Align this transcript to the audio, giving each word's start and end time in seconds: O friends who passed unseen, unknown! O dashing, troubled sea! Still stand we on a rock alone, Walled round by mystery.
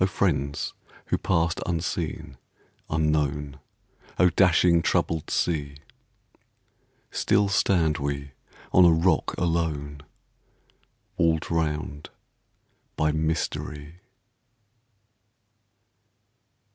O 0.00 0.06
friends 0.06 0.72
who 1.08 1.18
passed 1.18 1.60
unseen, 1.66 2.38
unknown! 2.88 3.60
O 4.18 4.30
dashing, 4.30 4.80
troubled 4.80 5.28
sea! 5.28 5.76
Still 7.10 7.48
stand 7.50 7.98
we 7.98 8.30
on 8.72 8.86
a 8.86 8.90
rock 8.90 9.34
alone, 9.36 10.00
Walled 11.18 11.50
round 11.50 12.08
by 12.96 13.12
mystery. 13.12 13.96